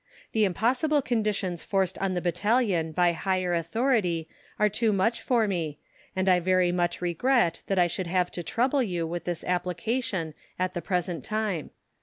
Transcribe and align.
The 0.31 0.45
impossible 0.45 1.03
conditions 1.03 1.61
forced 1.61 1.95
on 1.99 2.15
the 2.15 2.23
battalion 2.23 2.91
by 2.91 3.11
higher 3.11 3.53
authority 3.53 4.27
are 4.57 4.67
too 4.67 4.91
much 4.91 5.21
for 5.21 5.47
me, 5.47 5.77
and 6.15 6.27
I 6.27 6.39
very 6.39 6.71
much 6.71 7.03
regret 7.03 7.61
that 7.67 7.77
I 7.77 7.85
should 7.85 8.07
have 8.07 8.31
to 8.31 8.41
trouble 8.41 8.81
you 8.81 9.05
with 9.05 9.25
this 9.25 9.43
application 9.43 10.33
at 10.57 10.73
the 10.73 10.81
present 10.81 11.23
time. 11.23 11.69